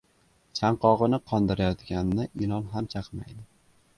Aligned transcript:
•Chanqog‘ini 0.59 1.19
qondirayotganni 1.33 2.27
ilon 2.45 2.65
ham 2.75 2.91
chaqmaydi. 2.97 3.45